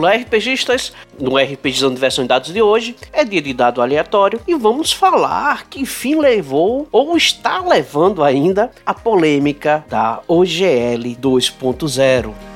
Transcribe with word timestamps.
Olá, 0.00 0.12
RPGistas! 0.14 0.94
No 1.20 1.36
RPGizando 1.36 2.00
Versão 2.00 2.24
em 2.24 2.26
Dados 2.26 2.54
de 2.54 2.62
hoje 2.62 2.96
é 3.12 3.22
dia 3.22 3.42
de 3.42 3.52
dado 3.52 3.82
aleatório 3.82 4.40
e 4.48 4.54
vamos 4.54 4.90
falar 4.90 5.68
que 5.68 5.84
fim 5.84 6.14
levou 6.18 6.88
ou 6.90 7.18
está 7.18 7.60
levando 7.60 8.24
ainda 8.24 8.70
a 8.86 8.94
polêmica 8.94 9.84
da 9.90 10.22
OGL 10.26 11.04
2.0. 11.20 12.49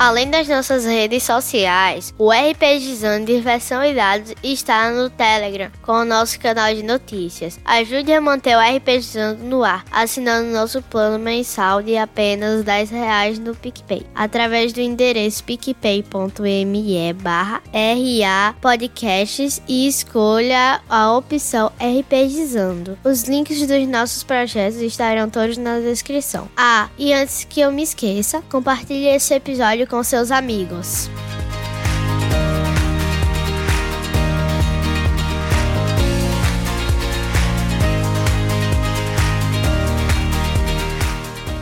Além 0.00 0.30
das 0.30 0.46
nossas 0.46 0.84
redes 0.84 1.24
sociais, 1.24 2.14
o 2.16 2.30
RPGizando 2.30 3.26
Diversão 3.26 3.84
e 3.84 3.92
Dados 3.92 4.32
está 4.44 4.92
no 4.92 5.10
Telegram, 5.10 5.72
com 5.82 5.90
o 5.90 6.04
nosso 6.04 6.38
canal 6.38 6.72
de 6.72 6.84
notícias. 6.84 7.58
Ajude 7.64 8.12
a 8.12 8.20
manter 8.20 8.56
o 8.56 8.60
RPGizando 8.60 9.42
no 9.42 9.64
ar, 9.64 9.84
assinando 9.90 10.52
nosso 10.52 10.80
plano 10.82 11.18
mensal 11.18 11.82
de 11.82 11.96
apenas 11.96 12.62
10 12.62 12.90
reais 12.90 13.38
no 13.40 13.56
PicPay, 13.56 14.06
através 14.14 14.72
do 14.72 14.80
endereço 14.80 15.42
picpay.me 15.42 17.12
barra 17.14 17.60
RA 17.72 18.54
Podcasts 18.60 19.60
e 19.66 19.88
escolha 19.88 20.80
a 20.88 21.12
opção 21.16 21.72
RPGizando. 21.76 22.96
Os 23.02 23.24
links 23.24 23.66
dos 23.66 23.88
nossos 23.88 24.22
projetos 24.22 24.80
estarão 24.80 25.28
todos 25.28 25.56
na 25.56 25.80
descrição. 25.80 26.48
Ah, 26.56 26.88
e 26.96 27.12
antes 27.12 27.42
que 27.42 27.60
eu 27.60 27.72
me 27.72 27.82
esqueça, 27.82 28.40
compartilhe 28.48 29.08
esse 29.08 29.34
episódio 29.34 29.87
com 29.88 30.02
seus 30.02 30.30
amigos. 30.30 31.10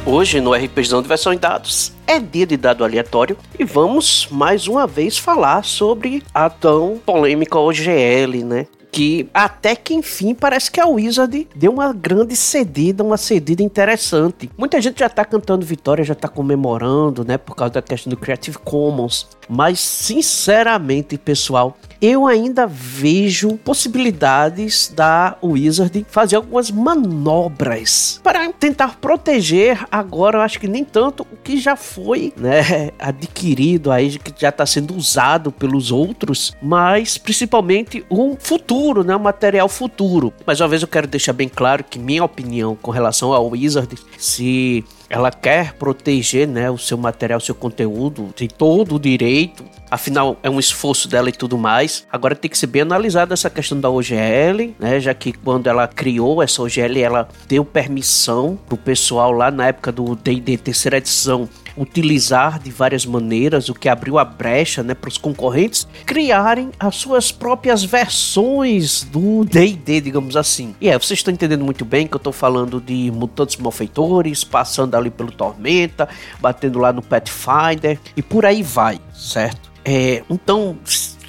Hoje 0.04 0.40
no 0.40 0.54
RPGzão 0.54 1.02
de 1.02 1.08
versão 1.08 1.32
em 1.32 1.38
dados 1.38 1.92
é 2.06 2.20
dia 2.20 2.46
de 2.46 2.56
dado 2.56 2.84
aleatório 2.84 3.36
e 3.58 3.64
vamos 3.64 4.28
mais 4.30 4.68
uma 4.68 4.86
vez 4.86 5.18
falar 5.18 5.64
sobre 5.64 6.22
a 6.32 6.48
tão 6.48 7.00
polêmica 7.04 7.58
OGL, 7.58 8.44
né? 8.44 8.66
Que 8.96 9.28
até 9.34 9.76
que 9.76 9.92
enfim 9.92 10.34
parece 10.34 10.70
que 10.70 10.80
a 10.80 10.86
Wizard 10.86 11.46
deu 11.54 11.70
uma 11.70 11.92
grande 11.92 12.34
cedida, 12.34 13.04
uma 13.04 13.18
cedida 13.18 13.62
interessante. 13.62 14.50
Muita 14.56 14.80
gente 14.80 15.00
já 15.00 15.08
tá 15.10 15.22
cantando 15.22 15.66
vitória, 15.66 16.02
já 16.02 16.14
tá 16.14 16.28
comemorando, 16.28 17.22
né, 17.22 17.36
por 17.36 17.54
causa 17.54 17.74
da 17.74 17.82
questão 17.82 18.08
do 18.08 18.16
Creative 18.16 18.56
Commons. 18.56 19.28
Mas 19.50 19.80
sinceramente, 19.80 21.18
pessoal, 21.18 21.76
eu 22.00 22.26
ainda 22.26 22.66
vejo 22.66 23.56
possibilidades 23.58 24.92
da 24.94 25.36
Wizard 25.42 26.06
fazer 26.08 26.36
algumas 26.36 26.70
manobras 26.70 28.20
para 28.22 28.50
tentar 28.52 28.96
proteger 29.00 29.86
agora, 29.90 30.38
eu 30.38 30.42
acho 30.42 30.58
que 30.58 30.68
nem 30.68 30.84
tanto 30.84 31.26
o 31.32 31.36
que 31.42 31.58
já 31.58 31.76
foi, 31.76 32.32
né, 32.36 32.90
adquirido 32.98 33.90
aí, 33.90 34.18
que 34.18 34.32
já 34.36 34.48
está 34.48 34.66
sendo 34.66 34.94
usado 34.94 35.52
pelos 35.52 35.90
outros, 35.90 36.52
mas 36.62 37.18
principalmente 37.18 38.04
o 38.08 38.36
futuro, 38.38 39.04
né, 39.04 39.14
o 39.14 39.20
material 39.20 39.68
futuro. 39.68 40.32
Mais 40.46 40.60
uma 40.60 40.68
vez 40.68 40.82
eu 40.82 40.88
quero 40.88 41.06
deixar 41.06 41.32
bem 41.32 41.48
claro 41.48 41.84
que 41.84 41.98
minha 41.98 42.24
opinião 42.24 42.76
com 42.80 42.90
relação 42.90 43.32
ao 43.32 43.48
Wizard, 43.50 43.94
se 44.18 44.84
ela 45.08 45.30
quer 45.30 45.74
proteger 45.74 46.48
né, 46.48 46.70
o 46.70 46.78
seu 46.78 46.98
material, 46.98 47.38
o 47.38 47.42
seu 47.42 47.54
conteúdo, 47.54 48.32
tem 48.34 48.48
todo 48.48 48.96
o 48.96 49.00
direito. 49.00 49.64
Afinal, 49.90 50.36
é 50.42 50.50
um 50.50 50.58
esforço 50.58 51.08
dela 51.08 51.28
e 51.28 51.32
tudo 51.32 51.56
mais. 51.56 52.06
Agora 52.10 52.34
tem 52.34 52.50
que 52.50 52.58
ser 52.58 52.66
bem 52.66 52.82
analisada 52.82 53.34
essa 53.34 53.48
questão 53.48 53.78
da 53.78 53.88
OGL, 53.88 54.74
né? 54.78 54.98
Já 54.98 55.14
que 55.14 55.32
quando 55.32 55.68
ela 55.68 55.86
criou 55.86 56.42
essa 56.42 56.60
OGL, 56.60 56.98
ela 56.98 57.28
deu 57.46 57.64
permissão 57.64 58.58
pro 58.66 58.76
pessoal 58.76 59.30
lá 59.30 59.50
na 59.50 59.68
época 59.68 59.92
do 59.92 60.16
D&D 60.16 60.58
terceira 60.58 60.98
edição 60.98 61.48
utilizar 61.76 62.58
de 62.58 62.70
várias 62.70 63.04
maneiras, 63.04 63.68
o 63.68 63.74
que 63.74 63.88
abriu 63.88 64.18
a 64.18 64.24
brecha 64.24 64.82
né, 64.82 64.94
para 64.94 65.08
os 65.08 65.18
concorrentes 65.18 65.86
criarem 66.04 66.70
as 66.78 66.96
suas 66.96 67.30
próprias 67.30 67.84
versões 67.84 69.02
do 69.04 69.44
D&D, 69.44 70.00
digamos 70.00 70.36
assim. 70.36 70.74
E 70.80 70.88
é, 70.88 70.98
vocês 70.98 71.18
estão 71.18 71.32
entendendo 71.32 71.64
muito 71.64 71.84
bem 71.84 72.06
que 72.06 72.14
eu 72.14 72.18
estou 72.18 72.32
falando 72.32 72.80
de 72.80 73.10
mutantes 73.10 73.56
malfeitores, 73.56 74.44
passando 74.44 74.94
ali 74.94 75.10
pelo 75.10 75.30
Tormenta, 75.30 76.08
batendo 76.40 76.78
lá 76.78 76.92
no 76.92 77.02
Pathfinder 77.02 77.98
e 78.16 78.22
por 78.22 78.46
aí 78.46 78.62
vai, 78.62 79.00
certo? 79.14 79.70
É, 79.84 80.24
então 80.28 80.76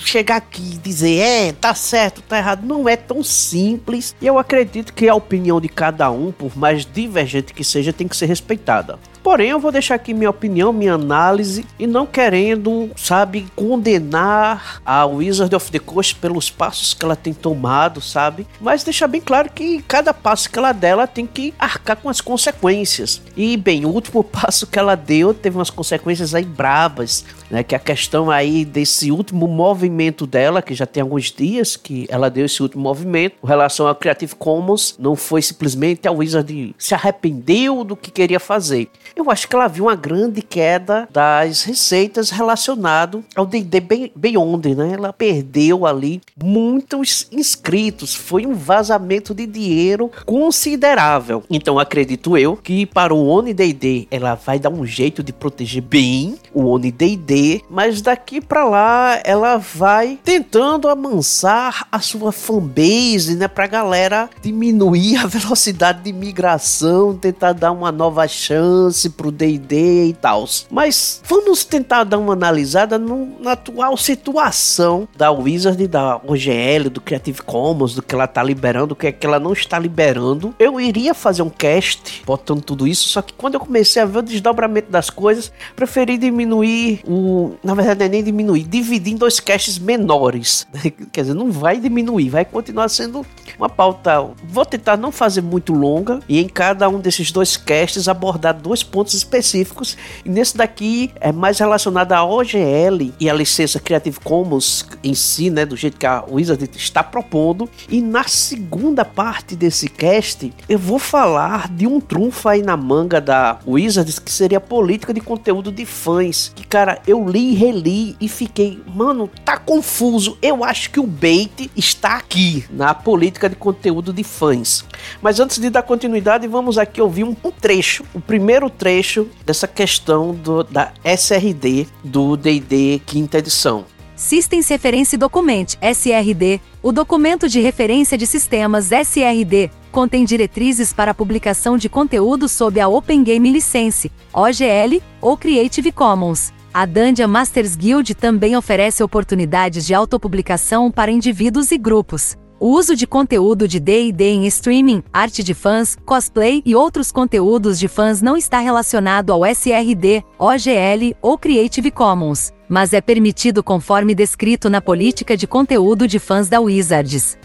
chegar 0.08 0.38
aqui 0.38 0.74
e 0.76 0.78
dizer, 0.78 1.20
é, 1.20 1.52
tá 1.52 1.76
certo, 1.76 2.22
tá 2.22 2.38
errado, 2.38 2.66
não 2.66 2.88
é 2.88 2.96
tão 2.96 3.22
simples. 3.24 4.16
E 4.22 4.26
eu 4.26 4.40
acredito 4.40 4.94
que 4.94 5.08
a 5.08 5.14
opinião 5.16 5.60
de 5.60 5.68
cada 5.68 6.10
um, 6.10 6.32
por 6.32 6.58
mais 6.58 6.86
divergente 6.86 7.54
que 7.54 7.64
seja, 7.64 7.92
tem 7.92 8.08
que 8.08 8.16
ser 8.16 8.26
respeitada. 8.26 8.98
Porém, 9.24 9.50
eu 9.50 9.60
vou 9.60 9.72
deixar 9.72 9.96
aqui 9.96 10.14
minha 10.14 10.30
opinião, 10.30 10.72
minha 10.72 10.94
análise 10.94 11.66
e 11.78 11.86
não 11.86 12.06
querendo, 12.06 12.90
sabe, 12.96 13.48
condenar 13.56 14.82
a 14.86 15.06
Wizard 15.06 15.54
of 15.56 15.72
the 15.72 15.80
Coast 15.80 16.16
pelos 16.16 16.50
passos 16.50 16.94
que 16.94 17.04
ela 17.04 17.16
tem 17.16 17.34
tomado, 17.34 18.02
sabe? 18.02 18.48
Mas 18.60 18.84
deixar 18.84 19.08
bem 19.08 19.22
claro 19.22 19.52
que 19.52 19.82
cada 19.88 20.14
passo 20.14 20.50
que 20.50 20.58
ela 20.58 20.72
der, 20.72 20.90
ela 20.90 21.08
tem 21.08 21.26
que 21.26 21.54
arcar 21.60 21.98
com 21.98 22.10
as 22.10 22.22
consequências. 22.22 23.22
E 23.36 23.58
bem, 23.58 23.86
o 23.86 23.90
último 23.90 24.24
passo 24.26 24.68
que 24.68 24.80
ela 24.80 24.96
deu 24.96 25.34
teve 25.34 25.58
umas 25.58 25.70
consequências 25.70 26.34
aí 26.34 26.46
bravas, 26.46 27.26
né? 27.50 27.64
Que 27.64 27.76
é 27.76 27.78
a 27.78 27.82
questão 27.82 28.32
aí 28.32 28.64
desse 28.64 29.12
último 29.12 29.48
movimento 29.48 30.26
dela, 30.26 30.62
que 30.62 30.74
já 30.74 30.86
tem 30.86 31.02
alguns 31.02 31.32
dias 31.32 31.76
que 31.76 32.08
ela 32.10 32.30
deu 32.30 32.46
esse 32.46 32.62
último 32.62 32.84
movimento, 32.84 33.36
com 33.42 33.48
relação 33.48 33.88
ao 33.88 33.96
Creative 33.96 34.36
Commons, 34.36 34.96
não 34.98 35.16
foi 35.16 35.42
simplesmente 35.42 36.08
a 36.08 36.12
Wizard 36.12 36.76
se 36.78 36.94
arrependeu 36.94 37.84
do 37.84 37.96
que 37.96 38.12
queria 38.12 38.40
fazer 38.40 38.90
eu 39.18 39.32
acho 39.32 39.48
que 39.48 39.56
ela 39.56 39.68
viu 39.68 39.86
uma 39.86 39.96
grande 39.96 40.42
queda 40.42 41.08
das 41.12 41.64
receitas 41.64 42.30
relacionado 42.30 43.24
ao 43.36 43.46
D&D 43.46 44.12
Beyond, 44.16 44.76
né? 44.76 44.92
Ela 44.94 45.12
perdeu 45.12 45.86
ali 45.86 46.22
muitos 46.42 47.28
inscritos, 47.32 48.14
foi 48.14 48.46
um 48.46 48.54
vazamento 48.54 49.34
de 49.34 49.46
dinheiro 49.46 50.12
considerável. 50.26 51.44
Então 51.50 51.80
acredito 51.80 52.38
eu 52.38 52.56
que 52.56 52.86
para 52.86 53.14
o 53.14 53.28
Oni 53.28 53.54
D&D 53.54 54.08
ela 54.12 54.36
vai 54.36 54.60
dar 54.60 54.70
um 54.70 54.86
jeito 54.86 55.24
de 55.24 55.34
proteger 55.34 55.82
bem 55.82 56.38
o 56.54 56.66
Oni 56.66 56.92
D&D, 56.92 57.62
mas 57.70 58.02
daqui 58.02 58.40
para 58.40 58.66
lá 58.66 59.20
ela 59.24 59.58
vai 59.58 60.20
tentando 60.24 60.88
amansar 60.88 61.88
a 61.92 62.00
sua 62.00 62.32
fanbase, 62.32 63.36
né, 63.36 63.48
pra 63.48 63.68
galera 63.68 64.30
diminuir 64.42 65.18
a 65.18 65.26
velocidade 65.28 66.04
de 66.04 66.14
migração, 66.14 67.18
tentar 67.18 67.54
dar 67.54 67.72
uma 67.72 67.92
nova 67.92 68.28
chance 68.28 69.07
para 69.10 69.28
pro 69.28 69.32
D&D 69.32 70.08
e 70.08 70.14
tal. 70.14 70.46
Mas 70.70 71.22
vamos 71.26 71.66
tentar 71.66 72.04
dar 72.04 72.18
uma 72.18 72.34
analisada 72.34 72.98
no, 72.98 73.40
na 73.40 73.54
atual 73.54 73.98
situação 73.98 75.08
da 75.16 75.32
Wizard, 75.32 75.88
da 75.88 76.18
OGL, 76.18 76.90
do 76.90 77.02
Creative 77.02 77.42
Commons, 77.42 77.94
do 77.96 78.02
que 78.02 78.16
ela 78.16 78.28
tá 78.28 78.42
liberando, 78.42 78.88
do 78.88 78.96
que, 78.96 79.08
é 79.08 79.12
que 79.12 79.26
ela 79.26 79.40
não 79.40 79.54
está 79.54 79.78
liberando. 79.78 80.54
Eu 80.58 80.80
iria 80.80 81.14
fazer 81.14 81.42
um 81.42 81.50
cast 81.50 82.24
botando 82.26 82.62
tudo 82.62 82.88
isso, 82.88 83.10
só 83.10 83.22
que 83.22 83.34
quando 83.34 83.56
eu 83.56 83.60
comecei 83.60 84.02
a 84.02 84.06
ver 84.06 84.20
o 84.20 84.22
desdobramento 84.22 84.92
das 84.92 85.10
coisas, 85.10 85.52
preferi 85.76 86.18
diminuir 86.18 87.02
o... 87.06 87.56
Na 87.64 87.74
verdade, 87.74 88.04
é 88.04 88.10
nem 88.10 88.24
diminuir, 88.24 88.64
dividir 88.64 89.14
em 89.14 89.18
dois 89.18 89.40
casts 89.40 89.78
menores. 89.78 90.68
Quer 91.12 91.22
dizer, 91.22 91.34
não 91.34 91.52
vai 91.52 91.80
diminuir, 91.80 92.30
vai 92.30 92.46
continuar 92.46 92.90
sendo 92.90 93.26
uma 93.58 93.70
pauta. 93.70 94.30
Vou 94.48 94.66
tentar 94.66 94.98
não 94.98 95.12
fazer 95.12 95.42
muito 95.42 95.74
longa 95.74 96.20
e 96.28 96.40
em 96.40 96.48
cada 96.48 96.88
um 96.90 97.00
desses 97.00 97.32
dois 97.32 97.58
casts 97.58 98.08
abordar 98.08 98.54
dois 98.54 98.84
pontos 98.84 99.14
específicos. 99.14 99.98
E 100.24 100.30
nesse 100.30 100.56
daqui 100.56 101.12
é 101.20 101.32
mais 101.32 101.60
relacionado 101.60 102.14
à 102.14 102.24
OGL 102.24 103.14
e 103.20 103.30
a 103.30 103.34
licença 103.34 103.80
Creative 103.80 104.20
Commons 104.20 104.86
em 105.04 105.14
si, 105.14 105.50
né? 105.50 105.66
Do 105.66 105.76
jeito 105.76 105.98
que 105.98 106.06
a 106.06 106.24
Wizard 106.30 106.70
está 106.76 107.04
propondo. 107.04 107.70
E 107.90 108.02
na 108.02 108.24
segunda 108.26 109.04
parte 109.04 109.56
desse 109.56 109.90
cast, 109.90 110.54
eu 110.70 110.80
vou 110.80 111.00
falar 111.00 111.70
de 111.70 111.88
um 111.88 112.00
trunfo 112.00 112.48
aí 112.50 112.62
na 112.62 112.78
manga 112.78 113.20
da 113.20 113.60
Wizards 113.66 114.20
que 114.20 114.32
seria 114.32 114.58
a 114.58 114.62
política 114.62 115.14
de 115.14 115.22
conteúdo 115.22 115.72
de 115.72 115.86
fãs. 115.86 116.52
Que, 116.56 116.66
cara, 116.66 117.02
eu 117.08 117.28
li 117.28 117.52
e 117.52 117.56
reli 117.56 118.16
e 118.20 118.28
fiquei, 118.28 118.82
mano, 118.94 119.30
tá 119.44 119.58
confuso. 119.58 120.38
Eu 120.42 120.64
acho 120.64 120.90
que 120.92 121.00
o 121.00 121.08
bait 121.08 121.72
está 121.76 122.18
aqui 122.18 122.66
na 122.70 122.94
política 122.94 123.47
de 123.48 123.56
conteúdo 123.56 124.14
de 124.14 124.24
fãs. 124.24 124.86
Mas 125.22 125.40
antes 125.40 125.60
de 125.60 125.70
dar 125.70 125.84
continuidade, 125.84 126.48
vamos 126.48 126.78
aqui 126.78 127.02
ouvir 127.02 127.24
um, 127.24 127.36
um 127.44 127.52
trecho, 127.52 128.04
o 128.14 128.20
primeiro 128.20 128.70
trecho 128.70 129.28
dessa 129.46 129.68
questão 129.68 130.34
do, 130.34 130.64
da 130.64 130.92
SRD 131.04 131.88
do 132.04 132.36
D&D 132.36 133.02
quinta 133.06 133.38
edição. 133.40 133.86
Systems 134.18 134.68
Reference 134.68 135.16
Document, 135.16 135.76
SRD, 135.80 136.60
o 136.82 136.92
documento 136.92 137.48
de 137.48 137.60
referência 137.60 138.18
de 138.18 138.26
sistemas 138.26 138.92
SRD, 138.92 139.70
contém 139.92 140.26
diretrizes 140.26 140.92
para 140.92 141.12
a 141.12 141.14
publicação 141.14 141.78
de 141.78 141.88
conteúdo 141.88 142.50
sob 142.50 142.80
a 142.80 142.88
Open 142.88 143.24
Game 143.24 143.52
License, 143.52 144.12
OGL, 144.34 145.02
ou 145.22 145.38
Creative 145.38 145.92
Commons. 145.92 146.52
A 146.74 146.86
Dungeon 146.86 147.28
Masters 147.28 147.76
Guild 147.76 148.16
também 148.16 148.58
oferece 148.58 149.04
oportunidades 149.04 149.86
de 149.86 149.94
autopublicação 149.94 150.92
para 150.92 151.12
indivíduos 151.12 151.72
e 151.72 151.78
grupos. 151.78 152.36
O 152.60 152.70
uso 152.70 152.96
de 152.96 153.06
conteúdo 153.06 153.68
de 153.68 153.80
D&D 153.80 154.24
em 154.24 154.48
streaming, 154.48 155.04
arte 155.14 155.44
de 155.44 155.54
fãs, 155.54 155.96
cosplay 156.04 156.64
e 156.66 156.76
outros 156.76 157.12
conteúdos 157.12 157.78
de 157.78 157.88
fãs 157.88 158.20
não 158.20 158.36
está 158.36 158.58
relacionado 158.58 159.32
ao 159.32 159.46
SRD, 159.46 160.24
OGL 160.40 161.16
ou 161.22 161.38
Creative 161.38 161.92
Commons, 161.92 162.52
mas 162.68 162.94
é 162.94 163.02
permitido 163.02 163.62
conforme 163.62 164.16
descrito 164.16 164.72
na 164.72 164.82
política 164.82 165.38
de 165.38 165.46
conteúdo 165.46 166.08
de 166.08 166.18
fãs 166.18 166.50
da 166.50 166.60
Wizards. 166.60 167.38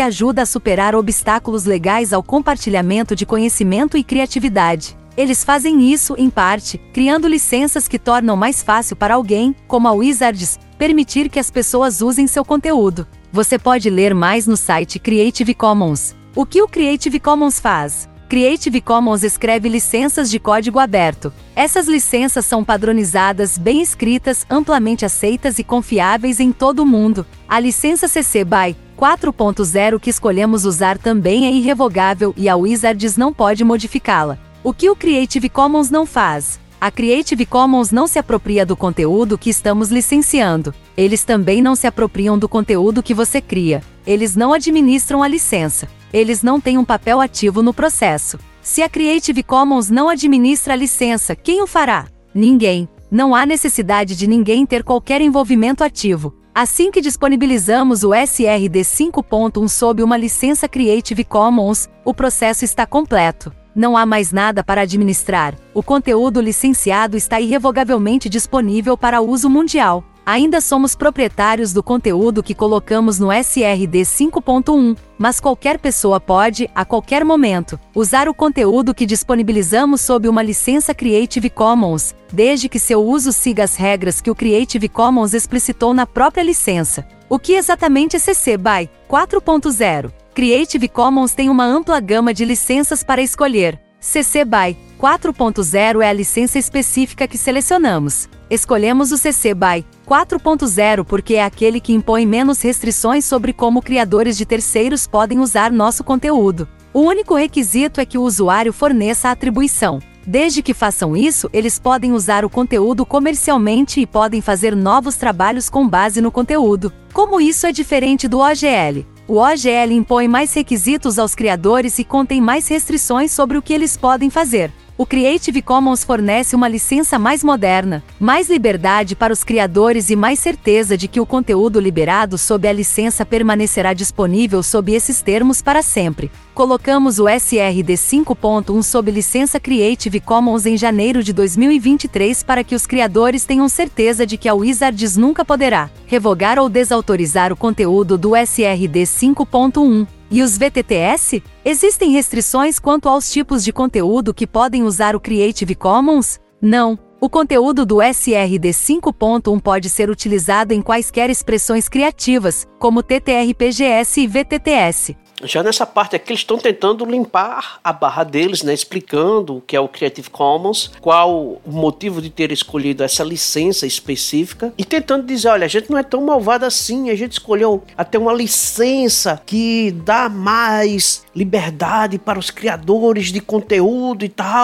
ajuda 0.00 0.40
a 0.40 0.46
superar 0.46 0.94
obstáculos 0.94 1.66
legais 1.66 2.14
ao 2.14 2.22
compartilhamento 2.22 3.14
de 3.14 3.26
conhecimento 3.26 3.98
e 3.98 4.02
criatividade. 4.02 4.96
Eles 5.14 5.44
fazem 5.44 5.92
isso, 5.92 6.14
em 6.16 6.30
parte, 6.30 6.78
criando 6.94 7.28
licenças 7.28 7.86
que 7.86 7.98
tornam 7.98 8.34
mais 8.34 8.62
fácil 8.62 8.96
para 8.96 9.16
alguém, 9.16 9.54
como 9.68 9.88
a 9.88 9.92
Wizards, 9.92 10.58
permitir 10.78 11.28
que 11.28 11.38
as 11.38 11.50
pessoas 11.50 12.00
usem 12.00 12.26
seu 12.26 12.46
conteúdo. 12.46 13.06
Você 13.30 13.58
pode 13.58 13.90
ler 13.90 14.14
mais 14.14 14.46
no 14.46 14.56
site 14.56 14.98
Creative 14.98 15.52
Commons. 15.52 16.16
O 16.34 16.46
que 16.46 16.62
o 16.62 16.66
Creative 16.66 17.20
Commons 17.20 17.60
faz? 17.60 18.08
Creative 18.30 18.80
Commons 18.80 19.24
escreve 19.24 19.68
licenças 19.68 20.30
de 20.30 20.38
código 20.38 20.78
aberto. 20.78 21.32
Essas 21.56 21.88
licenças 21.88 22.46
são 22.46 22.62
padronizadas, 22.62 23.58
bem 23.58 23.82
escritas, 23.82 24.46
amplamente 24.48 25.04
aceitas 25.04 25.58
e 25.58 25.64
confiáveis 25.64 26.38
em 26.38 26.52
todo 26.52 26.78
o 26.78 26.86
mundo. 26.86 27.26
A 27.48 27.58
licença 27.58 28.06
CC 28.06 28.44
BY 28.44 28.76
4.0 28.96 29.98
que 29.98 30.10
escolhemos 30.10 30.64
usar 30.64 30.96
também 30.96 31.44
é 31.44 31.50
irrevogável 31.50 32.32
e 32.36 32.48
a 32.48 32.54
Wizards 32.54 33.16
não 33.16 33.32
pode 33.32 33.64
modificá-la. 33.64 34.38
O 34.62 34.72
que 34.72 34.88
o 34.88 34.94
Creative 34.94 35.48
Commons 35.48 35.90
não 35.90 36.06
faz? 36.06 36.60
A 36.80 36.88
Creative 36.88 37.44
Commons 37.44 37.90
não 37.90 38.06
se 38.06 38.20
apropria 38.20 38.64
do 38.64 38.76
conteúdo 38.76 39.36
que 39.36 39.50
estamos 39.50 39.90
licenciando. 39.90 40.72
Eles 40.96 41.24
também 41.24 41.60
não 41.60 41.74
se 41.74 41.88
apropriam 41.88 42.38
do 42.38 42.48
conteúdo 42.48 43.02
que 43.02 43.12
você 43.12 43.40
cria. 43.40 43.82
Eles 44.06 44.36
não 44.36 44.52
administram 44.52 45.20
a 45.20 45.26
licença 45.26 45.88
eles 46.12 46.42
não 46.42 46.60
têm 46.60 46.78
um 46.78 46.84
papel 46.84 47.20
ativo 47.20 47.62
no 47.62 47.74
processo. 47.74 48.38
Se 48.62 48.82
a 48.82 48.88
Creative 48.88 49.42
Commons 49.42 49.90
não 49.90 50.08
administra 50.08 50.74
a 50.74 50.76
licença, 50.76 51.34
quem 51.34 51.62
o 51.62 51.66
fará? 51.66 52.06
Ninguém. 52.34 52.88
Não 53.10 53.34
há 53.34 53.44
necessidade 53.44 54.14
de 54.14 54.26
ninguém 54.26 54.64
ter 54.64 54.84
qualquer 54.84 55.20
envolvimento 55.20 55.82
ativo. 55.82 56.34
Assim 56.54 56.90
que 56.90 57.00
disponibilizamos 57.00 58.04
o 58.04 58.14
SRD 58.14 58.80
5.1 58.80 59.68
sob 59.68 60.02
uma 60.02 60.16
licença 60.16 60.68
Creative 60.68 61.24
Commons, 61.24 61.88
o 62.04 62.12
processo 62.12 62.64
está 62.64 62.86
completo. 62.86 63.52
Não 63.74 63.96
há 63.96 64.04
mais 64.04 64.32
nada 64.32 64.64
para 64.64 64.82
administrar. 64.82 65.54
O 65.72 65.82
conteúdo 65.82 66.40
licenciado 66.40 67.16
está 67.16 67.40
irrevogavelmente 67.40 68.28
disponível 68.28 68.96
para 68.96 69.20
uso 69.20 69.48
mundial. 69.48 70.04
Ainda 70.24 70.60
somos 70.60 70.94
proprietários 70.94 71.72
do 71.72 71.82
conteúdo 71.82 72.42
que 72.42 72.54
colocamos 72.54 73.18
no 73.18 73.32
SRD 73.32 74.02
5.1, 74.02 74.96
mas 75.18 75.40
qualquer 75.40 75.78
pessoa 75.78 76.20
pode, 76.20 76.70
a 76.74 76.84
qualquer 76.84 77.24
momento, 77.24 77.80
usar 77.94 78.28
o 78.28 78.34
conteúdo 78.34 78.94
que 78.94 79.06
disponibilizamos 79.06 80.00
sob 80.00 80.28
uma 80.28 80.42
licença 80.42 80.94
Creative 80.94 81.50
Commons, 81.50 82.14
desde 82.32 82.68
que 82.68 82.78
seu 82.78 83.02
uso 83.02 83.32
siga 83.32 83.64
as 83.64 83.76
regras 83.76 84.20
que 84.20 84.30
o 84.30 84.34
Creative 84.34 84.88
Commons 84.88 85.34
explicitou 85.34 85.94
na 85.94 86.06
própria 86.06 86.42
licença. 86.42 87.06
O 87.28 87.38
que 87.38 87.54
exatamente 87.54 88.16
é 88.16 88.18
CC 88.18 88.56
BY 88.56 88.90
4.0? 89.08 90.12
Creative 90.34 90.88
Commons 90.88 91.34
tem 91.34 91.48
uma 91.48 91.64
ampla 91.64 91.98
gama 91.98 92.32
de 92.32 92.44
licenças 92.44 93.02
para 93.02 93.22
escolher. 93.22 93.80
CC 93.98 94.44
BY 94.44 94.89
4.0 95.00 96.02
é 96.02 96.10
a 96.10 96.12
licença 96.12 96.58
específica 96.58 97.26
que 97.26 97.38
selecionamos. 97.38 98.28
Escolhemos 98.50 99.10
o 99.10 99.16
CC 99.16 99.54
BY 99.54 99.86
4.0 100.06 101.04
porque 101.06 101.36
é 101.36 101.44
aquele 101.44 101.80
que 101.80 101.94
impõe 101.94 102.26
menos 102.26 102.60
restrições 102.60 103.24
sobre 103.24 103.54
como 103.54 103.80
criadores 103.80 104.36
de 104.36 104.44
terceiros 104.44 105.06
podem 105.06 105.38
usar 105.38 105.72
nosso 105.72 106.04
conteúdo. 106.04 106.68
O 106.92 107.00
único 107.00 107.34
requisito 107.34 107.98
é 107.98 108.04
que 108.04 108.18
o 108.18 108.22
usuário 108.22 108.74
forneça 108.74 109.30
a 109.30 109.32
atribuição. 109.32 110.00
Desde 110.26 110.62
que 110.62 110.74
façam 110.74 111.16
isso, 111.16 111.48
eles 111.50 111.78
podem 111.78 112.12
usar 112.12 112.44
o 112.44 112.50
conteúdo 112.50 113.06
comercialmente 113.06 114.02
e 114.02 114.06
podem 114.06 114.42
fazer 114.42 114.76
novos 114.76 115.16
trabalhos 115.16 115.70
com 115.70 115.88
base 115.88 116.20
no 116.20 116.30
conteúdo. 116.30 116.92
Como 117.14 117.40
isso 117.40 117.66
é 117.66 117.72
diferente 117.72 118.28
do 118.28 118.40
OGL? 118.40 119.06
O 119.26 119.36
OGL 119.36 119.92
impõe 119.92 120.28
mais 120.28 120.52
requisitos 120.52 121.18
aos 121.18 121.34
criadores 121.34 121.98
e 121.98 122.04
contém 122.04 122.38
mais 122.38 122.68
restrições 122.68 123.32
sobre 123.32 123.56
o 123.56 123.62
que 123.62 123.72
eles 123.72 123.96
podem 123.96 124.28
fazer 124.28 124.70
o 125.00 125.06
Creative 125.06 125.62
Commons 125.62 126.04
fornece 126.04 126.54
uma 126.54 126.68
licença 126.68 127.18
mais 127.18 127.42
moderna, 127.42 128.04
mais 128.20 128.50
liberdade 128.50 129.16
para 129.16 129.32
os 129.32 129.42
criadores 129.42 130.10
e 130.10 130.14
mais 130.14 130.38
certeza 130.38 130.94
de 130.94 131.08
que 131.08 131.18
o 131.18 131.24
conteúdo 131.24 131.80
liberado 131.80 132.36
sob 132.36 132.68
a 132.68 132.72
licença 132.74 133.24
permanecerá 133.24 133.94
disponível 133.94 134.62
sob 134.62 134.92
esses 134.92 135.22
termos 135.22 135.62
para 135.62 135.80
sempre. 135.80 136.30
Colocamos 136.52 137.18
o 137.18 137.26
SRD 137.26 137.94
5.1 137.94 138.82
sob 138.82 139.10
licença 139.10 139.58
Creative 139.58 140.20
Commons 140.20 140.66
em 140.66 140.76
janeiro 140.76 141.24
de 141.24 141.32
2023 141.32 142.42
para 142.42 142.62
que 142.62 142.74
os 142.74 142.86
criadores 142.86 143.46
tenham 143.46 143.70
certeza 143.70 144.26
de 144.26 144.36
que 144.36 144.50
a 144.50 144.54
Wizards 144.54 145.16
nunca 145.16 145.46
poderá 145.46 145.88
revogar 146.06 146.58
ou 146.58 146.68
desautorizar 146.68 147.54
o 147.54 147.56
conteúdo 147.56 148.18
do 148.18 148.36
SRD 148.36 149.04
5.1. 149.04 150.19
E 150.30 150.42
os 150.42 150.56
VTTS? 150.56 151.42
Existem 151.64 152.12
restrições 152.12 152.78
quanto 152.78 153.08
aos 153.08 153.32
tipos 153.32 153.64
de 153.64 153.72
conteúdo 153.72 154.32
que 154.32 154.46
podem 154.46 154.84
usar 154.84 155.16
o 155.16 155.20
Creative 155.20 155.74
Commons? 155.74 156.38
Não. 156.62 156.96
O 157.20 157.28
conteúdo 157.28 157.84
do 157.84 158.00
SRD 158.00 158.70
5.1 158.70 159.60
pode 159.60 159.90
ser 159.90 160.08
utilizado 160.08 160.72
em 160.72 160.80
quaisquer 160.80 161.28
expressões 161.28 161.88
criativas, 161.88 162.66
como 162.78 163.02
TTRPGS 163.02 164.20
e 164.20 164.26
VTTS. 164.26 165.16
Já 165.42 165.62
nessa 165.62 165.86
parte 165.86 166.16
aqui, 166.16 166.32
eles 166.32 166.40
estão 166.40 166.58
tentando 166.58 167.04
limpar 167.04 167.80
a 167.82 167.92
barra 167.92 168.24
deles, 168.24 168.62
né? 168.62 168.74
Explicando 168.74 169.56
o 169.56 169.60
que 169.60 169.74
é 169.74 169.80
o 169.80 169.88
Creative 169.88 170.28
Commons, 170.28 170.90
qual 171.00 171.60
o 171.64 171.70
motivo 171.70 172.20
de 172.20 172.30
ter 172.30 172.52
escolhido 172.52 173.02
essa 173.02 173.24
licença 173.24 173.86
específica 173.86 174.72
e 174.76 174.84
tentando 174.84 175.26
dizer: 175.26 175.48
olha, 175.48 175.64
a 175.64 175.68
gente 175.68 175.90
não 175.90 175.98
é 175.98 176.02
tão 176.02 176.24
malvado 176.24 176.64
assim, 176.64 177.10
a 177.10 177.14
gente 177.14 177.32
escolheu 177.32 177.82
até 177.96 178.18
uma 178.18 178.32
licença 178.32 179.40
que 179.46 179.90
dá 180.04 180.28
mais 180.28 181.24
liberdade 181.34 182.18
para 182.18 182.38
os 182.38 182.50
criadores 182.50 183.32
de 183.32 183.40
conteúdo 183.40 184.24
e 184.24 184.28
tal. 184.28 184.60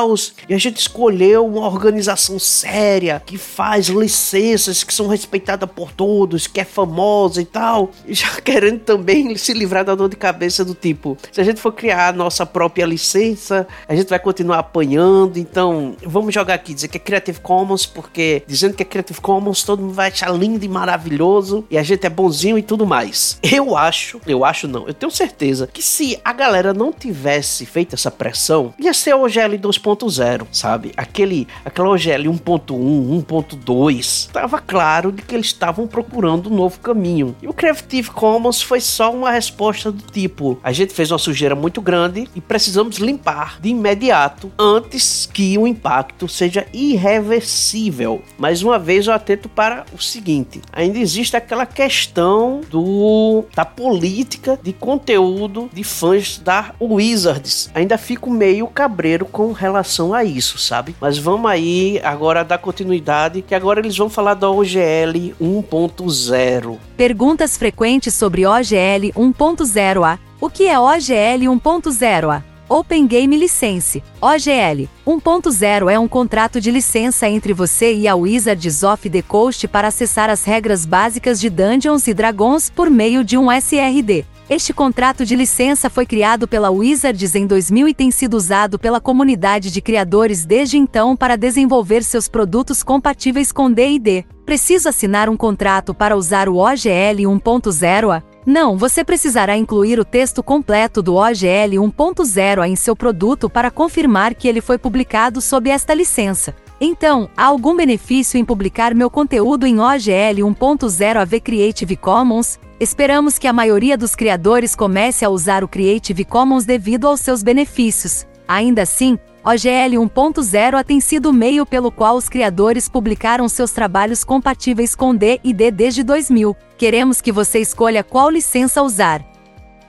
E 0.48 0.54
a 0.54 0.58
gente 0.58 0.76
escolheu 0.76 1.46
uma 1.46 1.66
organização 1.66 2.38
séria 2.38 3.22
que 3.24 3.38
faz 3.38 3.86
licenças 3.86 4.84
que 4.84 4.92
são 4.92 5.06
respeitadas 5.06 5.68
por 5.74 5.90
todos, 5.92 6.46
que 6.46 6.60
é 6.60 6.64
famosa 6.64 7.40
e 7.40 7.44
tal. 7.44 7.90
E 8.06 8.12
já 8.14 8.28
querendo 8.42 8.80
também 8.80 9.36
se 9.36 9.52
livrar 9.52 9.84
da 9.84 9.94
dor 9.94 10.08
de 10.08 10.16
cabeça 10.16 10.65
do 10.66 10.74
tipo, 10.74 11.16
se 11.32 11.40
a 11.40 11.44
gente 11.44 11.60
for 11.60 11.72
criar 11.72 12.08
a 12.08 12.12
nossa 12.12 12.44
própria 12.44 12.84
licença, 12.84 13.66
a 13.88 13.94
gente 13.94 14.08
vai 14.08 14.18
continuar 14.18 14.58
apanhando. 14.58 15.38
Então, 15.38 15.96
vamos 16.04 16.34
jogar 16.34 16.54
aqui, 16.54 16.74
dizer 16.74 16.88
que 16.88 16.96
é 16.96 17.00
Creative 17.00 17.40
Commons, 17.40 17.86
porque 17.86 18.42
dizendo 18.46 18.74
que 18.74 18.82
é 18.82 18.86
Creative 18.86 19.20
Commons, 19.20 19.62
todo 19.62 19.82
mundo 19.82 19.94
vai 19.94 20.08
achar 20.08 20.30
lindo 20.30 20.64
e 20.64 20.68
maravilhoso, 20.68 21.64
e 21.70 21.78
a 21.78 21.82
gente 21.82 22.06
é 22.06 22.10
bonzinho 22.10 22.58
e 22.58 22.62
tudo 22.62 22.86
mais. 22.86 23.38
Eu 23.42 23.76
acho, 23.76 24.20
eu 24.26 24.44
acho 24.44 24.68
não, 24.68 24.86
eu 24.86 24.92
tenho 24.92 25.10
certeza 25.10 25.66
que 25.66 25.82
se 25.82 26.18
a 26.24 26.32
galera 26.32 26.74
não 26.74 26.92
tivesse 26.92 27.64
feito 27.64 27.94
essa 27.94 28.10
pressão, 28.10 28.74
ia 28.78 28.92
ser 28.92 29.14
o 29.14 29.24
OGL 29.24 29.58
2.0, 29.58 30.46
sabe? 30.52 30.92
Aquele, 30.96 31.46
aquela 31.64 31.88
OGL 31.90 32.30
1.1, 32.30 33.24
1.2, 33.24 34.30
tava 34.30 34.58
claro 34.58 35.12
de 35.12 35.22
que 35.22 35.34
eles 35.34 35.46
estavam 35.46 35.86
procurando 35.86 36.50
um 36.50 36.54
novo 36.54 36.78
caminho. 36.80 37.34
E 37.40 37.48
o 37.48 37.52
Creative 37.52 38.10
Commons 38.10 38.60
foi 38.60 38.80
só 38.80 39.12
uma 39.12 39.30
resposta 39.30 39.90
do 39.90 40.02
tipo, 40.02 40.55
a 40.62 40.72
gente 40.72 40.92
fez 40.92 41.10
uma 41.10 41.18
sujeira 41.18 41.54
muito 41.54 41.80
grande 41.80 42.28
e 42.34 42.40
precisamos 42.40 42.96
limpar 42.96 43.58
de 43.60 43.68
imediato 43.68 44.50
antes 44.58 45.28
que 45.32 45.56
o 45.58 45.66
impacto 45.66 46.28
seja 46.28 46.66
irreversível. 46.72 48.22
Mais 48.38 48.62
uma 48.62 48.78
vez 48.78 49.06
eu 49.06 49.12
atento 49.12 49.48
para 49.48 49.84
o 49.92 50.02
seguinte: 50.02 50.60
ainda 50.72 50.98
existe 50.98 51.36
aquela 51.36 51.66
questão 51.66 52.60
do 52.70 53.44
da 53.54 53.64
política 53.64 54.58
de 54.62 54.72
conteúdo 54.72 55.70
de 55.72 55.84
fãs 55.84 56.38
da 56.38 56.74
Wizards. 56.80 57.70
Ainda 57.74 57.98
fico 57.98 58.30
meio 58.30 58.66
cabreiro 58.66 59.26
com 59.26 59.52
relação 59.52 60.12
a 60.12 60.24
isso, 60.24 60.58
sabe? 60.58 60.94
Mas 61.00 61.18
vamos 61.18 61.50
aí 61.50 62.00
agora 62.02 62.44
dar 62.44 62.58
continuidade, 62.58 63.42
que 63.42 63.54
agora 63.54 63.80
eles 63.80 63.96
vão 63.96 64.08
falar 64.08 64.34
da 64.34 64.50
OGL 64.50 65.34
1.0. 65.40 66.78
Perguntas 66.96 67.56
frequentes 67.56 68.14
sobre 68.14 68.46
OGL 68.46 69.12
1.0A 69.14 70.18
o 70.46 70.50
que 70.50 70.68
é 70.68 70.78
OGL 70.78 71.50
1.0A? 71.58 72.40
Open 72.68 73.04
Game 73.08 73.36
License, 73.36 74.00
OGL. 74.20 74.88
1.0 75.04 75.92
é 75.92 75.98
um 75.98 76.06
contrato 76.06 76.60
de 76.60 76.70
licença 76.70 77.28
entre 77.28 77.52
você 77.52 77.92
e 77.92 78.06
a 78.06 78.14
Wizards 78.14 78.84
of 78.84 79.10
the 79.10 79.22
Coast 79.22 79.66
para 79.66 79.88
acessar 79.88 80.30
as 80.30 80.44
regras 80.44 80.86
básicas 80.86 81.40
de 81.40 81.50
Dungeons 81.50 82.06
e 82.06 82.14
Dragons 82.14 82.70
por 82.70 82.88
meio 82.88 83.24
de 83.24 83.36
um 83.36 83.50
SRD. 83.50 84.24
Este 84.48 84.72
contrato 84.72 85.26
de 85.26 85.34
licença 85.34 85.90
foi 85.90 86.06
criado 86.06 86.46
pela 86.46 86.70
Wizards 86.70 87.34
em 87.34 87.44
2000 87.44 87.88
e 87.88 87.94
tem 87.94 88.12
sido 88.12 88.34
usado 88.34 88.78
pela 88.78 89.00
comunidade 89.00 89.72
de 89.72 89.80
criadores 89.80 90.44
desde 90.44 90.78
então 90.78 91.16
para 91.16 91.34
desenvolver 91.34 92.04
seus 92.04 92.28
produtos 92.28 92.84
compatíveis 92.84 93.50
com 93.50 93.68
D&D. 93.68 94.24
Preciso 94.44 94.88
assinar 94.88 95.28
um 95.28 95.36
contrato 95.36 95.92
para 95.92 96.16
usar 96.16 96.48
o 96.48 96.58
OGL 96.58 97.24
1.0? 97.24 98.35
Não, 98.46 98.78
você 98.78 99.02
precisará 99.02 99.56
incluir 99.56 99.98
o 99.98 100.04
texto 100.04 100.40
completo 100.40 101.02
do 101.02 101.16
OGL 101.16 101.82
1.0 101.82 102.64
em 102.68 102.76
seu 102.76 102.94
produto 102.94 103.50
para 103.50 103.72
confirmar 103.72 104.36
que 104.36 104.46
ele 104.46 104.60
foi 104.60 104.78
publicado 104.78 105.40
sob 105.40 105.68
esta 105.68 105.92
licença. 105.92 106.54
Então, 106.80 107.28
há 107.36 107.46
algum 107.46 107.74
benefício 107.74 108.38
em 108.38 108.44
publicar 108.44 108.94
meu 108.94 109.10
conteúdo 109.10 109.66
em 109.66 109.80
OGL 109.80 110.46
1.0 110.46 111.16
AV 111.16 111.40
Creative 111.40 111.96
Commons? 111.96 112.60
Esperamos 112.78 113.36
que 113.36 113.48
a 113.48 113.52
maioria 113.52 113.98
dos 113.98 114.14
criadores 114.14 114.76
comece 114.76 115.24
a 115.24 115.28
usar 115.28 115.64
o 115.64 115.68
Creative 115.68 116.24
Commons 116.24 116.64
devido 116.64 117.08
aos 117.08 117.20
seus 117.20 117.42
benefícios. 117.42 118.26
Ainda 118.46 118.82
assim, 118.82 119.18
OGL 119.48 119.94
1.0 119.94 120.82
tem 120.82 120.98
sido 120.98 121.30
o 121.30 121.32
meio 121.32 121.64
pelo 121.64 121.92
qual 121.92 122.16
os 122.16 122.28
criadores 122.28 122.88
publicaram 122.88 123.48
seus 123.48 123.70
trabalhos 123.70 124.24
compatíveis 124.24 124.96
com 124.96 125.14
D 125.14 125.38
e 125.44 125.54
D 125.54 125.70
desde 125.70 126.02
2000. 126.02 126.56
Queremos 126.76 127.20
que 127.20 127.30
você 127.30 127.60
escolha 127.60 128.02
qual 128.02 128.28
licença 128.28 128.82
usar. 128.82 129.24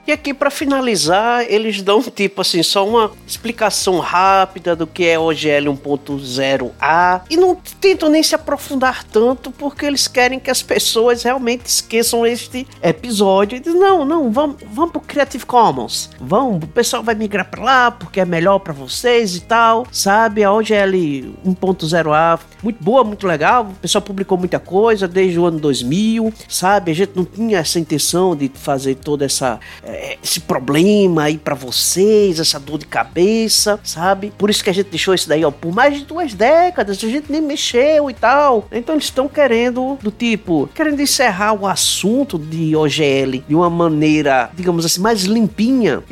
E 0.08 0.12
aqui 0.12 0.32
para 0.32 0.50
finalizar, 0.50 1.44
eles 1.50 1.82
dão 1.82 2.00
tipo 2.00 2.40
assim, 2.40 2.62
só 2.62 2.88
uma 2.88 3.12
explicação 3.26 3.98
rápida 3.98 4.74
do 4.74 4.86
que 4.86 5.04
é 5.04 5.18
OGL 5.18 5.70
1.0A 5.76 7.20
e 7.28 7.36
não 7.36 7.54
tentam 7.78 8.08
nem 8.08 8.22
se 8.22 8.34
aprofundar 8.34 9.04
tanto 9.04 9.50
porque 9.50 9.84
eles 9.84 10.08
querem 10.08 10.40
que 10.40 10.50
as 10.50 10.62
pessoas 10.62 11.24
realmente 11.24 11.66
esqueçam 11.66 12.24
este 12.24 12.66
episódio. 12.82 13.56
E 13.56 13.60
dizem, 13.60 13.78
não, 13.78 14.06
não, 14.06 14.32
vamos, 14.32 14.56
vamos 14.72 14.92
pro 14.92 15.00
Creative 15.02 15.44
Commons. 15.44 16.08
Vamos, 16.18 16.64
o 16.64 16.68
pessoal 16.68 17.02
vai 17.02 17.14
migrar 17.14 17.50
para 17.50 17.62
lá 17.62 17.90
porque 17.90 18.18
é 18.18 18.24
melhor 18.24 18.60
para 18.60 18.72
vocês 18.72 19.36
e 19.36 19.40
tal, 19.40 19.86
sabe? 19.92 20.42
A 20.42 20.50
OGL 20.50 21.36
1.0A 21.44 22.40
muito 22.62 22.82
boa, 22.82 23.04
muito 23.04 23.26
legal. 23.26 23.64
O 23.64 23.74
pessoal 23.74 24.00
publicou 24.00 24.38
muita 24.38 24.58
coisa 24.58 25.06
desde 25.06 25.38
o 25.38 25.44
ano 25.44 25.58
2000, 25.58 26.32
sabe? 26.48 26.92
A 26.92 26.94
gente 26.94 27.12
não 27.14 27.26
tinha 27.26 27.58
essa 27.58 27.78
intenção 27.78 28.34
de 28.34 28.50
fazer 28.54 28.94
toda 28.94 29.26
essa 29.26 29.60
é, 29.82 29.97
esse 30.22 30.40
problema 30.40 31.24
aí 31.24 31.36
para 31.36 31.54
vocês, 31.54 32.38
essa 32.38 32.58
dor 32.58 32.78
de 32.78 32.86
cabeça, 32.86 33.78
sabe? 33.82 34.32
Por 34.36 34.50
isso 34.50 34.62
que 34.62 34.70
a 34.70 34.72
gente 34.72 34.90
deixou 34.90 35.14
isso 35.14 35.28
daí, 35.28 35.44
ó, 35.44 35.50
por 35.50 35.72
mais 35.74 35.98
de 35.98 36.04
duas 36.04 36.34
décadas, 36.34 37.02
a 37.02 37.08
gente 37.08 37.30
nem 37.30 37.40
mexeu 37.40 38.10
e 38.10 38.14
tal. 38.14 38.68
Então 38.70 38.94
eles 38.94 39.04
estão 39.04 39.28
querendo, 39.28 39.98
do 40.02 40.10
tipo, 40.10 40.68
querendo 40.74 41.00
encerrar 41.00 41.52
o 41.52 41.66
assunto 41.66 42.38
de 42.38 42.76
OGL 42.76 43.42
de 43.46 43.54
uma 43.54 43.70
maneira, 43.70 44.50
digamos 44.54 44.84
assim, 44.84 45.00
mais 45.00 45.22
limpinha. 45.22 46.02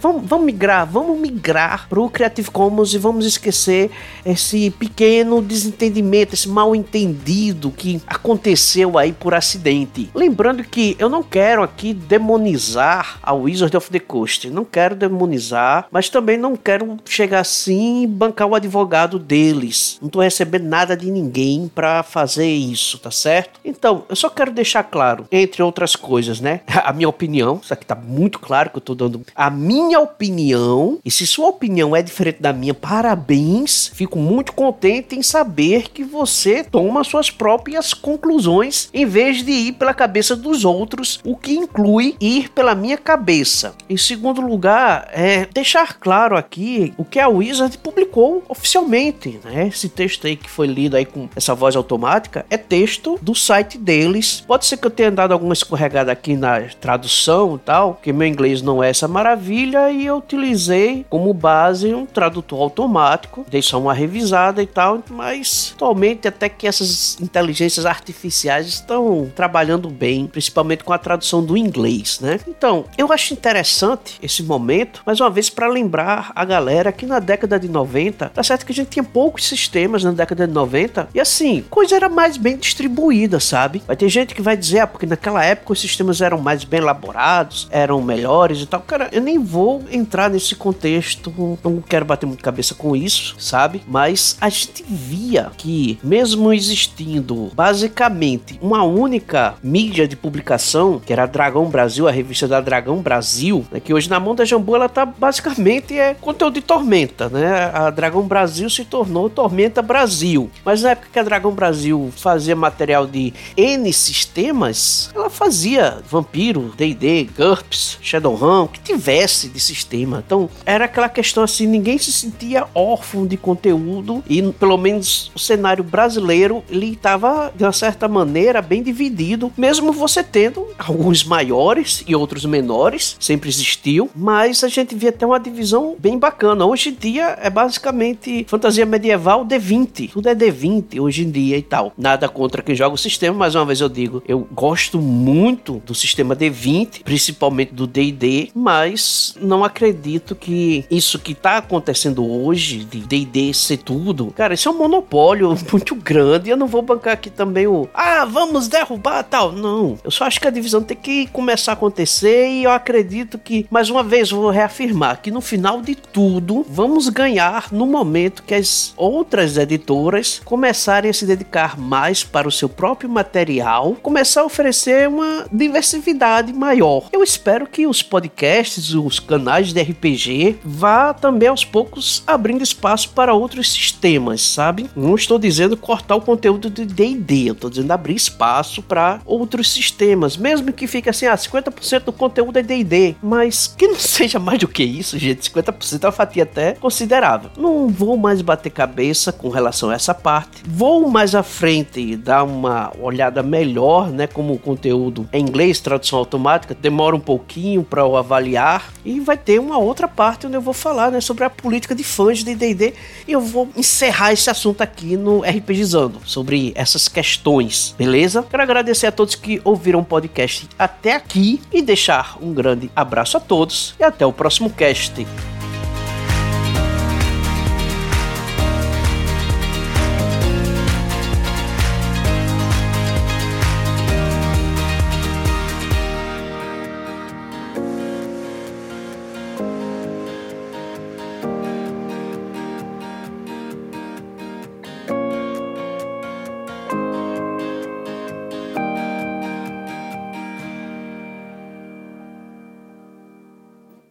Vamos, 0.00 0.22
vamos 0.26 0.46
migrar, 0.46 0.86
vamos 0.86 1.18
migrar 1.18 1.88
pro 1.88 2.08
Creative 2.08 2.50
Commons 2.50 2.94
e 2.94 2.98
vamos 2.98 3.26
esquecer 3.26 3.90
esse 4.24 4.70
pequeno 4.70 5.42
desentendimento, 5.42 6.34
esse 6.34 6.48
mal 6.48 6.74
entendido 6.74 7.70
que 7.70 8.00
aconteceu 8.06 8.98
aí 8.98 9.12
por 9.12 9.34
acidente. 9.34 10.10
Lembrando 10.14 10.64
que 10.64 10.96
eu 10.98 11.08
não 11.08 11.22
quero 11.22 11.62
aqui 11.62 11.92
demonizar 11.92 13.18
a 13.24 13.32
Wizard 13.32 13.76
of 13.76 13.90
the 13.90 13.98
Coast. 13.98 14.50
Não 14.50 14.64
quero 14.64 14.94
demonizar, 14.94 15.86
mas 15.90 16.08
também 16.08 16.36
não 16.36 16.56
quero 16.56 16.98
chegar 17.04 17.40
assim 17.40 18.02
e 18.02 18.06
bancar 18.06 18.46
o 18.46 18.54
advogado 18.54 19.18
deles. 19.18 19.98
Não 20.00 20.08
tô 20.08 20.20
recebendo 20.20 20.64
nada 20.64 20.96
de 20.96 21.10
ninguém 21.10 21.70
para 21.74 22.02
fazer 22.02 22.48
isso, 22.48 22.98
tá 22.98 23.10
certo? 23.10 23.58
Então, 23.64 24.04
eu 24.08 24.16
só 24.16 24.28
quero 24.28 24.52
deixar 24.52 24.82
claro, 24.84 25.26
entre 25.32 25.62
outras 25.62 25.96
coisas, 25.96 26.40
né? 26.40 26.60
A 26.84 26.92
minha 26.92 27.08
opinião, 27.08 27.60
isso 27.62 27.72
aqui 27.72 27.86
tá 27.86 27.94
muito 27.94 28.38
claro 28.38 28.68
que 28.68 28.76
eu 28.76 28.80
tô 28.80 28.94
dando 28.94 29.22
a 29.34 29.48
minha 29.48 29.98
opinião. 30.00 30.98
E 31.04 31.10
se 31.10 31.26
sua 31.26 31.48
opinião 31.48 31.96
é 31.96 32.02
diferente 32.02 32.42
da 32.42 32.52
minha, 32.52 32.74
parabéns. 32.74 33.90
Fico 33.94 34.18
muito 34.18 34.52
contente 34.52 35.16
em 35.16 35.22
saber 35.22 35.88
que 35.88 36.04
você 36.04 36.62
toma 36.62 37.02
suas 37.04 37.30
próprias 37.30 37.94
conclusões 37.94 38.90
em 38.92 39.06
vez 39.06 39.42
de 39.42 39.50
ir 39.50 39.72
pela 39.72 39.94
cabeça 39.94 40.36
dos 40.36 40.64
outros, 40.64 41.20
o 41.24 41.36
que 41.36 41.54
inclui 41.54 42.16
ir 42.20 42.50
pela 42.50 42.74
minha 42.74 42.98
cabeça 42.98 43.13
cabeça. 43.14 43.74
Em 43.88 43.96
segundo 43.96 44.40
lugar, 44.40 45.08
é 45.12 45.46
deixar 45.46 45.94
claro 45.94 46.36
aqui 46.36 46.92
o 46.98 47.04
que 47.04 47.20
a 47.20 47.28
Wizard 47.28 47.78
publicou 47.78 48.42
oficialmente, 48.48 49.38
né? 49.44 49.68
Esse 49.68 49.88
texto 49.88 50.26
aí 50.26 50.34
que 50.34 50.50
foi 50.50 50.66
lido 50.66 50.96
aí 50.96 51.04
com 51.04 51.28
essa 51.36 51.54
voz 51.54 51.76
automática 51.76 52.44
é 52.50 52.56
texto 52.56 53.16
do 53.22 53.32
site 53.32 53.78
deles. 53.78 54.42
Pode 54.44 54.66
ser 54.66 54.78
que 54.78 54.86
eu 54.86 54.90
tenha 54.90 55.12
dado 55.12 55.32
alguma 55.32 55.52
escorregada 55.52 56.10
aqui 56.10 56.34
na 56.34 56.62
tradução 56.80 57.54
e 57.54 57.58
tal, 57.60 58.00
que 58.02 58.12
meu 58.12 58.26
inglês 58.26 58.60
não 58.62 58.82
é 58.82 58.90
essa 58.90 59.06
maravilha 59.06 59.90
e 59.92 60.06
eu 60.06 60.16
utilizei 60.16 61.06
como 61.08 61.32
base 61.32 61.94
um 61.94 62.04
tradutor 62.04 62.62
automático. 62.62 63.46
Dei 63.48 63.62
só 63.62 63.78
uma 63.78 63.94
revisada 63.94 64.60
e 64.60 64.66
tal, 64.66 65.00
mas 65.08 65.72
atualmente 65.76 66.26
até 66.26 66.48
que 66.48 66.66
essas 66.66 67.16
inteligências 67.20 67.86
artificiais 67.86 68.66
estão 68.66 69.30
trabalhando 69.36 69.88
bem, 69.88 70.26
principalmente 70.26 70.82
com 70.82 70.92
a 70.92 70.98
tradução 70.98 71.44
do 71.44 71.56
inglês, 71.56 72.18
né? 72.20 72.40
Então, 72.48 72.86
eu 72.96 73.03
eu 73.04 73.12
acho 73.12 73.32
interessante 73.32 74.18
esse 74.22 74.42
momento, 74.42 75.02
mais 75.04 75.20
uma 75.20 75.30
vez, 75.30 75.50
para 75.50 75.68
lembrar 75.68 76.32
a 76.34 76.44
galera 76.44 76.92
que 76.92 77.06
na 77.06 77.18
década 77.18 77.58
de 77.58 77.68
90, 77.68 78.30
tá 78.30 78.42
certo 78.42 78.64
que 78.64 78.72
a 78.72 78.74
gente 78.74 78.88
tinha 78.88 79.04
poucos 79.04 79.46
sistemas 79.46 80.02
na 80.02 80.12
década 80.12 80.46
de 80.46 80.52
90, 80.52 81.08
e 81.14 81.20
assim, 81.20 81.64
coisa 81.70 81.96
era 81.96 82.08
mais 82.08 82.36
bem 82.36 82.56
distribuída, 82.56 83.38
sabe? 83.38 83.82
Vai 83.86 83.96
ter 83.96 84.08
gente 84.08 84.34
que 84.34 84.42
vai 84.42 84.56
dizer, 84.56 84.80
ah, 84.80 84.86
porque 84.86 85.06
naquela 85.06 85.44
época 85.44 85.72
os 85.72 85.80
sistemas 85.80 86.20
eram 86.20 86.38
mais 86.38 86.64
bem 86.64 86.80
elaborados, 86.80 87.68
eram 87.70 88.00
melhores 88.02 88.60
e 88.60 88.66
tal. 88.66 88.80
Cara, 88.80 89.08
eu 89.12 89.20
nem 89.20 89.38
vou 89.38 89.84
entrar 89.90 90.30
nesse 90.30 90.54
contexto, 90.54 91.32
não 91.62 91.80
quero 91.80 92.04
bater 92.04 92.26
muito 92.26 92.42
cabeça 92.42 92.74
com 92.74 92.96
isso, 92.96 93.34
sabe? 93.38 93.82
Mas 93.86 94.36
a 94.40 94.48
gente 94.48 94.84
via 94.88 95.50
que, 95.56 95.98
mesmo 96.02 96.52
existindo 96.52 97.50
basicamente 97.54 98.58
uma 98.62 98.82
única 98.82 99.54
mídia 99.62 100.08
de 100.08 100.16
publicação, 100.16 101.00
que 101.04 101.12
era 101.12 101.24
a 101.24 101.26
Dragão 101.26 101.66
Brasil, 101.66 102.08
a 102.08 102.10
revista 102.10 102.48
da 102.48 102.60
Dragão 102.60 102.93
Dragão 102.94 103.02
Brasil, 103.02 103.64
né, 103.70 103.80
que 103.80 103.92
hoje 103.92 104.08
na 104.08 104.20
mão 104.20 104.34
da 104.34 104.44
Jambu 104.44 104.76
ela 104.76 104.88
tá 104.88 105.04
basicamente 105.04 105.98
é 105.98 106.14
conteúdo 106.14 106.54
de 106.54 106.60
Tormenta, 106.60 107.28
né? 107.28 107.70
A 107.72 107.90
Dragão 107.90 108.22
Brasil 108.22 108.68
se 108.70 108.84
tornou 108.84 109.28
Tormenta 109.28 109.82
Brasil. 109.82 110.50
Mas 110.64 110.82
na 110.82 110.90
época 110.90 111.08
que 111.12 111.18
a 111.18 111.22
Dragão 111.22 111.52
Brasil 111.52 112.12
fazia 112.16 112.54
material 112.54 113.06
de 113.06 113.32
N 113.56 113.92
sistemas, 113.92 115.10
ela 115.14 115.30
fazia 115.30 115.98
Vampiro, 116.08 116.72
D&D, 116.76 117.28
GURPS, 117.36 117.98
Shadowrun, 118.00 118.66
que 118.68 118.80
tivesse 118.80 119.48
de 119.48 119.60
sistema. 119.60 120.22
Então, 120.24 120.48
era 120.64 120.84
aquela 120.84 121.08
questão 121.08 121.42
assim, 121.42 121.66
ninguém 121.66 121.98
se 121.98 122.12
sentia 122.12 122.66
órfão 122.74 123.26
de 123.26 123.36
conteúdo 123.36 124.22
e 124.28 124.42
pelo 124.52 124.76
menos 124.76 125.30
o 125.34 125.38
cenário 125.38 125.82
brasileiro, 125.82 126.62
ele 126.68 126.92
estava 126.92 127.52
de 127.54 127.64
uma 127.64 127.72
certa 127.72 128.06
maneira 128.08 128.60
bem 128.60 128.82
dividido, 128.82 129.52
mesmo 129.56 129.92
você 129.92 130.22
tendo 130.22 130.66
alguns 130.78 131.24
maiores 131.24 132.04
e 132.06 132.14
outros 132.14 132.44
menores 132.44 132.83
menores, 132.84 133.16
sempre 133.18 133.48
existiu, 133.48 134.10
mas 134.14 134.62
a 134.62 134.68
gente 134.68 134.94
via 134.94 135.08
até 135.08 135.24
uma 135.24 135.40
divisão 135.40 135.96
bem 135.98 136.18
bacana. 136.18 136.66
Hoje 136.66 136.90
em 136.90 136.94
dia 136.94 137.38
é 137.40 137.48
basicamente 137.48 138.44
fantasia 138.48 138.84
medieval 138.84 139.44
D20, 139.44 140.10
tudo 140.12 140.28
é 140.28 140.34
D20 140.34 141.00
hoje 141.00 141.24
em 141.24 141.30
dia 141.30 141.56
e 141.56 141.62
tal. 141.62 141.92
Nada 141.96 142.28
contra 142.28 142.62
quem 142.62 142.74
joga 142.74 142.94
o 142.94 142.98
sistema, 142.98 143.38
mais 143.38 143.54
uma 143.54 143.64
vez 143.64 143.80
eu 143.80 143.88
digo, 143.88 144.22
eu 144.28 144.46
gosto 144.52 145.00
muito 145.00 145.82
do 145.86 145.94
sistema 145.94 146.36
D20, 146.36 147.02
principalmente 147.02 147.72
do 147.72 147.86
D&D, 147.86 148.50
mas 148.54 149.34
não 149.40 149.64
acredito 149.64 150.34
que 150.34 150.84
isso 150.90 151.18
que 151.18 151.34
tá 151.34 151.58
acontecendo 151.58 152.24
hoje 152.26 152.84
de 152.84 153.00
D&D 153.00 153.54
ser 153.54 153.78
tudo, 153.78 154.26
cara, 154.32 154.54
isso 154.54 154.68
é 154.68 154.72
um 154.72 154.78
monopólio 154.78 155.56
muito 155.70 155.94
grande. 155.94 156.50
Eu 156.50 156.56
não 156.56 156.66
vou 156.66 156.82
bancar 156.82 157.14
aqui 157.14 157.30
também 157.30 157.66
o 157.66 157.88
ah, 157.94 158.24
vamos 158.24 158.68
derrubar 158.68 159.22
tal. 159.22 159.52
Não, 159.52 159.98
eu 160.04 160.10
só 160.10 160.24
acho 160.24 160.40
que 160.40 160.48
a 160.48 160.50
divisão 160.50 160.82
tem 160.82 160.96
que 160.96 161.26
começar 161.28 161.72
a 161.72 161.74
acontecer 161.74 162.48
e 162.48 162.64
eu 162.64 162.73
acredito 162.74 163.38
que, 163.38 163.66
mais 163.70 163.90
uma 163.90 164.02
vez, 164.02 164.30
vou 164.30 164.50
reafirmar 164.50 165.20
que 165.22 165.30
no 165.30 165.40
final 165.40 165.80
de 165.80 165.94
tudo, 165.94 166.64
vamos 166.68 167.08
ganhar 167.08 167.72
no 167.72 167.86
momento 167.86 168.42
que 168.42 168.54
as 168.54 168.92
outras 168.96 169.56
editoras 169.56 170.40
começarem 170.44 171.10
a 171.10 171.14
se 171.14 171.26
dedicar 171.26 171.78
mais 171.78 172.22
para 172.24 172.48
o 172.48 172.52
seu 172.52 172.68
próprio 172.68 173.08
material, 173.08 173.96
começar 174.02 174.42
a 174.42 174.44
oferecer 174.44 175.08
uma 175.08 175.46
diversidade 175.52 176.52
maior. 176.52 177.08
Eu 177.12 177.22
espero 177.22 177.66
que 177.66 177.86
os 177.86 178.02
podcasts, 178.02 178.94
os 178.94 179.18
canais 179.20 179.72
de 179.72 179.80
RPG, 179.80 180.58
vá 180.64 181.14
também 181.14 181.48
aos 181.48 181.64
poucos 181.64 182.22
abrindo 182.26 182.62
espaço 182.62 183.10
para 183.10 183.34
outros 183.34 183.72
sistemas, 183.72 184.40
sabe? 184.42 184.90
Não 184.94 185.14
estou 185.14 185.38
dizendo 185.38 185.76
cortar 185.76 186.16
o 186.16 186.20
conteúdo 186.20 186.68
de 186.70 186.84
D&D, 186.84 187.50
estou 187.52 187.70
dizendo 187.70 187.90
abrir 187.90 188.14
espaço 188.14 188.82
para 188.82 189.20
outros 189.24 189.72
sistemas, 189.72 190.36
mesmo 190.36 190.72
que 190.72 190.86
fique 190.86 191.08
assim, 191.08 191.26
ah, 191.26 191.36
50% 191.36 192.04
do 192.04 192.12
conteúdo 192.12 192.58
é 192.58 192.62
D&D, 192.64 193.16
mas 193.22 193.66
que 193.66 193.86
não 193.86 193.98
seja 194.00 194.38
mais 194.38 194.58
do 194.58 194.68
que 194.68 194.82
isso, 194.82 195.18
gente, 195.18 195.50
50% 195.50 196.02
é 196.02 196.06
uma 196.06 196.12
fatia 196.12 196.42
até 196.42 196.72
considerável. 196.72 197.50
Não 197.56 197.88
vou 197.88 198.16
mais 198.16 198.40
bater 198.42 198.70
cabeça 198.70 199.32
com 199.32 199.48
relação 199.48 199.90
a 199.90 199.94
essa 199.94 200.14
parte. 200.14 200.62
Vou 200.66 201.08
mais 201.08 201.34
à 201.34 201.42
frente 201.42 202.16
dar 202.16 202.44
uma 202.44 202.92
olhada 203.00 203.42
melhor, 203.42 204.10
né, 204.10 204.26
como 204.26 204.54
o 204.54 204.58
conteúdo 204.58 205.28
em 205.32 205.42
inglês, 205.42 205.80
tradução 205.80 206.18
automática, 206.18 206.76
demora 206.80 207.14
um 207.14 207.20
pouquinho 207.20 207.82
para 207.82 208.02
eu 208.02 208.16
avaliar 208.16 208.92
e 209.04 209.20
vai 209.20 209.36
ter 209.36 209.58
uma 209.58 209.78
outra 209.78 210.08
parte 210.08 210.46
onde 210.46 210.56
eu 210.56 210.60
vou 210.60 210.74
falar, 210.74 211.10
né, 211.10 211.20
sobre 211.20 211.44
a 211.44 211.50
política 211.50 211.94
de 211.94 212.02
fãs 212.02 212.38
de 212.38 212.54
D&D 212.54 212.94
e 213.28 213.32
eu 213.32 213.40
vou 213.40 213.68
encerrar 213.76 214.32
esse 214.32 214.48
assunto 214.50 214.80
aqui 214.80 215.16
no 215.16 215.40
RPGizando, 215.40 216.20
sobre 216.24 216.72
essas 216.74 217.08
questões, 217.08 217.94
beleza? 217.96 218.44
Quero 218.48 218.62
agradecer 218.62 219.06
a 219.06 219.12
todos 219.12 219.34
que 219.34 219.60
ouviram 219.64 220.00
o 220.00 220.04
podcast 220.04 220.68
até 220.78 221.14
aqui 221.14 221.60
e 221.72 221.82
deixar 221.82 222.36
um 222.54 222.62
grande 222.62 222.90
abraço 222.94 223.36
a 223.36 223.40
todos 223.40 223.94
e 223.98 224.04
até 224.04 224.24
o 224.24 224.32
próximo 224.32 224.70
cast. 224.70 225.26